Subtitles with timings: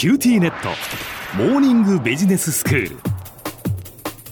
[0.00, 0.70] QTnet。
[1.36, 2.96] モーニングビジネススクール。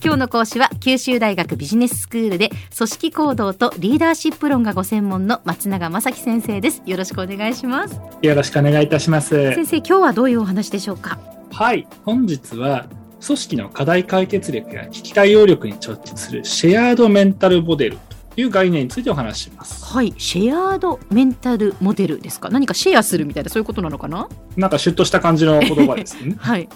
[0.00, 6.82] 今日の講師は九州大学ビジネススクールで組織行動とリーダーシップ論がご専門の松永正樹先生です。
[6.86, 8.00] よろしくお願いします。
[8.22, 9.54] よろしくお願いいたします。
[9.54, 11.18] 先生今日はどういうお話でしょうか？
[11.50, 11.88] はい。
[12.04, 12.86] 本日は
[13.26, 19.84] 組織の課題解決力や危機対応力に直結する shared mental model という概念についてお話しします。
[19.84, 20.14] はい。
[20.18, 22.50] shared mental model ですか？
[22.50, 24.28] 何かシェアするみたいなそういうことなのかな？
[24.56, 26.36] なんかシュッとした感じの言葉ですね。
[26.40, 26.68] はい。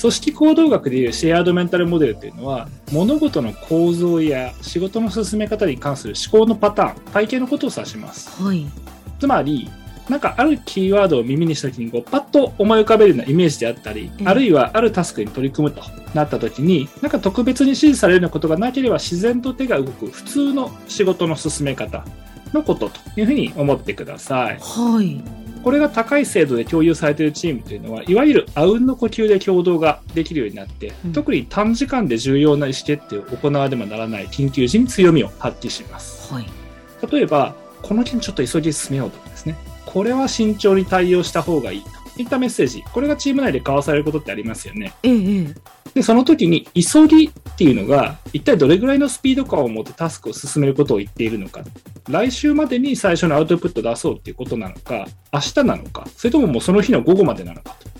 [0.00, 8.42] 組織行動学でいうシェアードメンタルモデルというのは物事の構造や仕事の進め方に関する思考のパターン体系のことを指します。
[8.42, 8.66] はい。
[9.18, 9.70] つまり
[10.08, 14.28] なんかあるキーワードを耳にした時にこうパッと思い浮かべるようなイメージであったり、うん。
[14.28, 15.82] あるいはあるタスクに取り組むと
[16.14, 22.04] なった時になんか特別に指示されるようなことがなければ自然と手が動く普通の仕事の進め方
[22.52, 24.58] のことというふうに思ってください。
[24.60, 25.22] はい。
[25.62, 31.12] これが高い精度で共有されているチームというのは、いわゆるあうんの呼吸で共同ができるようになって、うん。
[31.12, 36.32] 特に短時間で重要な意思決定を行わねばならない緊急時に強みを発揮します。
[36.34, 36.46] はい。
[37.10, 41.82] 例えば、この件ちょっと急ぎ進めようとかですね、これは慎重に対応した方がいい
[42.16, 44.92] といったメッセージ、これがチーム内で交わされることってありますよね。
[45.94, 51.62] で、その時に急ぎっていうのが、一体どれぐらいのスピード感を持ってタスクを進めることを言っているのか。
[52.08, 57.92] 来週までに最初のアウトプットを出そうっていうことなのか、明日なのか、それとももうその日の午後までなのかと。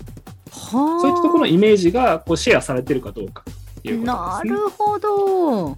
[0.77, 3.43] はあそういったところのイメージがこうシェアされているかどうか
[3.83, 4.59] ということなですね。
[4.59, 5.77] るほど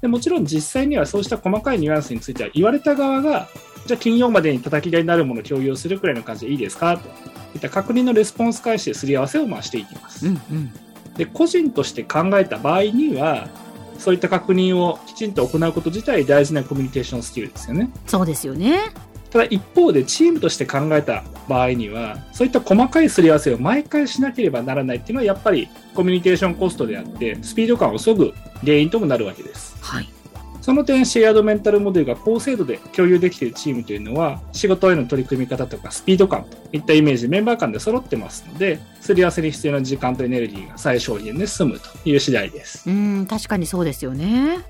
[0.00, 3.48] でもちろん実際にはそうした細かいニュアンスについては言われた側が、
[3.86, 6.96] じゃあ金曜までに叩き台になるものを共有するくらいの感じでいいですか？
[6.96, 7.08] と
[7.54, 10.26] いった確認のレスポンス開始ですり合わせをまあしていきます。
[10.26, 10.72] うんうん
[11.16, 13.46] で、個人として考えた場合には、
[13.98, 17.90] そういった確認をきちんと行うこと自体大事なコミュニケーションスキルですよね。
[18.06, 18.78] そうですよね
[19.30, 29.76] ただ一方でチームとして考えた場合には、そういった細かいすり合わせを毎回しなければならないっていうのはやっぱりコミュニケーションコストであって、スピード感を削ぐ原因ともなるわけです。
[29.82, 30.08] はい
[30.62, 42.88] その点、シェアードメンタルモデルが高精度で共有できているチームというのは、仕事への取り組み方とかスピード感といったイメージ、メンバー間で揃ってますので、すり合わせに必要な時間とエネルギーが最小限で済むという次第です。
[42.88, 44.60] うん確かにそうですよね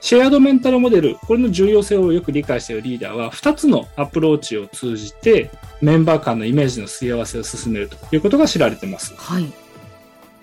[0.00, 9.14] シェアードメンタルモデル、これの重要性をよく理解しているリーダーは、2つのアプローチを通じて、メンバー間のイメージのすり合わせを進めるということが知られています。
[9.16, 9.69] はい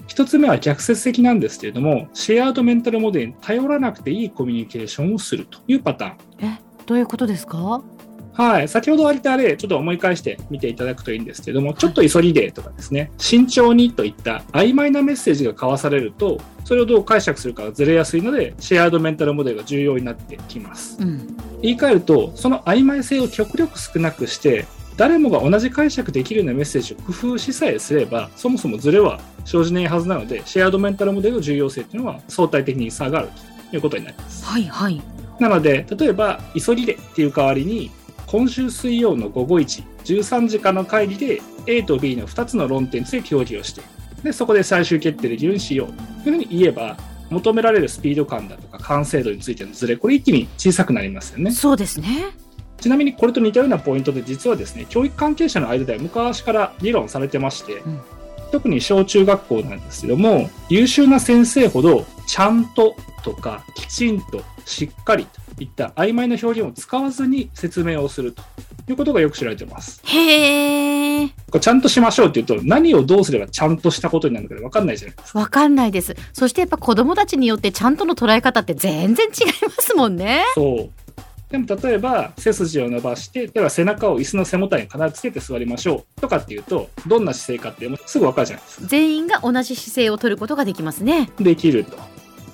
[0.07, 6.17] 1つ目は逆説的なんですけれども、シェアードメンタルモデルに頼らなくていいコミュニケーションをするというパターン。
[6.39, 7.81] えどういうことですか？
[8.33, 8.67] はい。
[8.67, 20.97] 先ほど挙げた例、ちょっと思い返してみていただくといいんですけれども、ちょっと急ぎでとかですね、慎重にといった曖昧なメッセージが交わされると、それをどう解釈するかがずれやすいので、シェアードメンタルモデルが重要になってきます。
[21.01, 24.65] うん言い換えると、その曖昧性を極力少なくして、
[24.97, 33.29] 誰もが同じ解釈できるようなメッセージを工夫しさえすれば、そもそもズレは生じないはずなので、シェアードメンタルモデルの重要性というのは相対的に下がる
[33.69, 34.45] ということになります。
[34.45, 35.01] はいはい
[35.39, 37.91] なので、例えば、急ぎでっていう代わりに、
[38.25, 43.81] 今週水曜の午後1、13時間の会議で A と B の2つの論点について協議をして、
[44.23, 46.97] で、そこで最終決定できるようにしようというふうに言えば、
[47.29, 51.51] 求められるスピード感だとか完成度についてのズレ、これ一気に小さくなりますよね。
[51.51, 52.25] そうですね
[52.79, 58.01] ちなみにこれと似たようなポイントで実はですね、教育関係者の間では昔から議論されてまして、ん
[58.51, 68.43] 特に小中学校なんですけども、優秀な先生ほど、ちゃんととか、きちんと、しっかりといった曖昧な表現を使わずに説明をすると
[68.89, 70.01] いうことがよく知られています。
[70.05, 75.39] へえこれちゃんとしましょうって言うと、何をどうすればちゃんとしたことになるのか分かんないじゃないですか。
[75.39, 81.06] わかんないですそしてやっぱ子供たちによってちゃんとの捉え方って全然違いますもんねそう。
[81.49, 88.87] でも例えば背筋を伸ばして、では背中を椅子の背もたれに必ずつけて座りましょうとかっていうと、どんな姿勢かってもうすぐ分かるじゃないですか。
[88.87, 91.97] 全員が同じ姿勢を取ることができますねできると。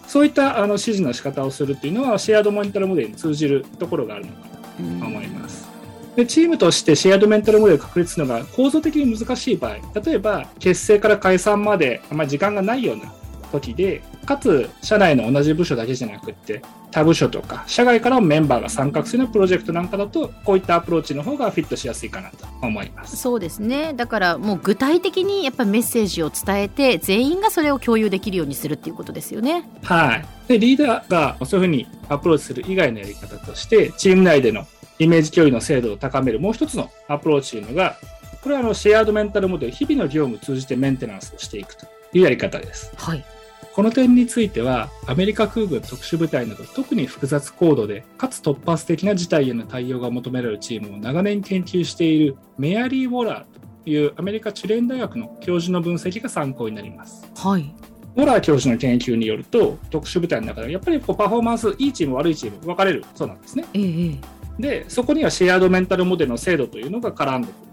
[0.07, 4.37] そういったあの指示の仕方をするっていうのは、シェアードモニタルモデルに通じるところがあるのか
[4.79, 5.67] うんなと思います。
[6.15, 13.11] でチームとしてシェアードメンタルモデルを確立するのが構造的に難しい場合、例えば結成から解散まであまり時間がないような
[13.51, 16.61] 時で、かつ社内の同じ部署だけじゃなくって、
[16.91, 23.17] 他部署とか社外からもメンバーが参画するようなプロジェクトなんかだと、こういったアプローチの方がフィットしやすいかなと思います。
[23.17, 30.25] そうですねだからもう具体的にやっぱメッセージを伝えて全員がそれを共有できるようにするっていうことですよねはい。
[30.47, 34.67] で、リーダーがそういうふうにアプローチする以外のやり方として、チーム内での
[34.99, 37.95] イメージ共有の精度を高めるもう一つのアプローチというのが、
[38.43, 42.91] これはあの shared mental model、日々の業務を通じてメンテナンスをしていくというやり方です。
[42.95, 43.25] はい
[43.73, 57.29] この点については、アメリカ空軍特殊部隊など特に複雑高度で、かつ突発的な事態への対応が求められるチームを長年研究しているメアリー・ウォラーいうアメリカチュレン大学の教授の分析が参考になります。
[57.35, 57.73] はい。
[58.15, 63.65] モラー教授の研究によると、特殊部隊の中でやっぱりこうパフォーマンス、いいチーム、悪いチーム、分かれるそうなんですね。
[63.73, 67.55] ええええで、そこにはシェアードメンタルモデルの制度というのが絡んでくる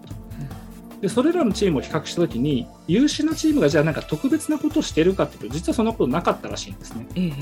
[1.01, 7.07] で、それらのチームを比較したときに、優秀なチームがじゃあなんか特別なことをしているかっていうと、実はそんなことなかったらしいんですね。
[7.15, 7.33] ええ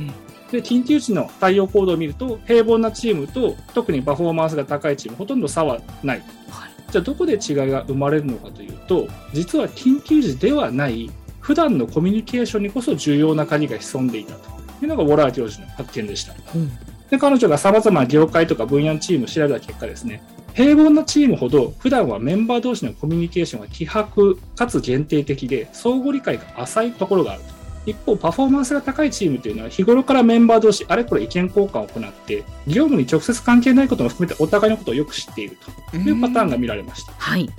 [0.50, 6.24] えで、緊急時の対応行動を見ると、平凡なチームと、特にパフォーマンスが高いチーム、ほとんど差はない。
[6.26, 6.70] えはい。
[6.92, 11.12] じゃあどこで違いが生まれるのかというと、実は緊急時ではない、
[11.42, 14.50] 普段のコミュニケーションにこそ重要な鍵が潜んでいたと
[14.82, 16.34] いうのがウォラー教授の発見でした。
[16.56, 16.72] うん
[17.10, 20.22] で、彼女が様々な業界とか分野のチームを調べた結果ですね、
[20.60, 27.48] 平凡なチームほど普段はメンバー同士のコミュニケーションが希薄かつ限定的で相互理解が浅いところがあると。
[27.86, 35.58] 一方、パフォーマンスが高いチームというのは日頃からメンバー同士あれこれ意見交換を行って業務に直接関係ないことも含めてお互いのことをよく知っている
[35.92, 37.14] というパターンが見られました。
[37.14, 37.50] はい。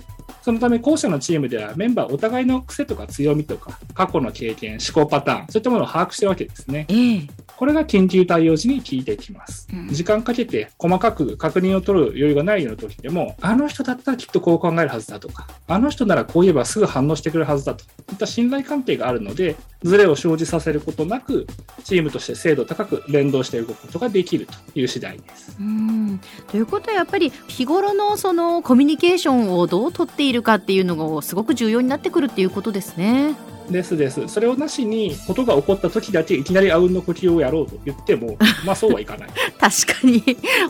[0.43, 6.87] そのため後者のチームではメンバーお互いの癖とか強みとか過去の経験、思考パターン、そういったものを把握してるわけですね。
[6.89, 7.27] ええ
[7.61, 9.69] これが緊急対応時に効いてきます。
[9.71, 21.47] うん時間かけて細かく確認を取る余裕がないような時でも、あの人だったらきっとこう考えるはずだとか、あの人ならこう言えばすぐ反応してくれるはずだといった信頼関係があるので、ズレを生じさせることなく、
[21.85, 25.57] チームとして精度高く連動して動くことができるという次第です。
[25.59, 33.35] うんということはやっぱり日頃のそのコミュニケーションをどう取っているかっていうのがすごく重要になってくるっていうことですね。
[33.71, 34.27] ですです。
[34.29, 38.37] それをなしに、ことが起こった時だけいきなりあうんの呼吸をやろうと言っても、
[38.67, 39.29] まあそうはいかない。
[39.59, 40.23] 確かに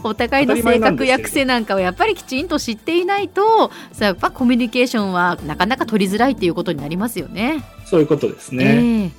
[0.03, 7.63] お互いの性格や癖なんかをやっぱりきちんと知っていないとさやっぱコミュニケーションはなかなか取りづらいっていうことになりますよね。
[7.91, 8.65] そういうことですね。
[8.65, 9.11] ええ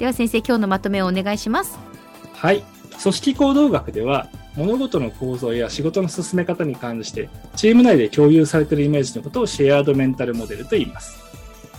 [0.00, 1.78] では先生今日のまとめをお願いします。
[2.34, 2.64] はい。
[3.00, 11.26] 組織行動学では、物事の構造や仕事の進め方に関して、チーム内で共有されているイメージのことをシェアードメンタルモデルと言います。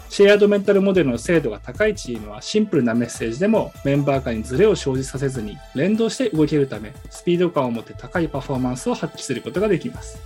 [0.09, 10.17] シェアードメンタルモデルの精度が高いチームはシンプルなメッセージでもメンバー間にズレを生じさせずに連動して動けるためスピード感を持って高いパフォーマンスを発揮することができます。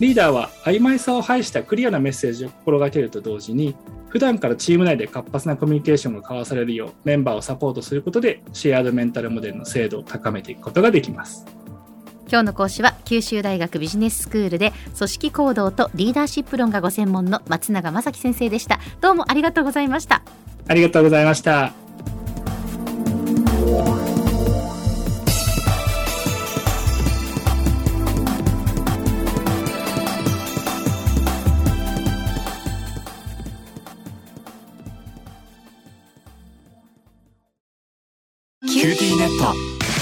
[0.00, 3.76] リーダーは曖昧さを排したクリアなメッセージを心がけると同時に
[4.08, 11.46] 普段からチーム内で活発なコミュニケーションが交わされるようメンバーをサポートすることでシェアードメンタルモデルの精度を高めていくことができます。
[12.28, 18.78] 今日の講師は九州大学ビジネススクールで組織行動とリーダーシップ論がご専門の松永正樹先生でした。
[19.00, 20.22] どうもありがとうございました。
[20.66, 21.79] ありがとうございました。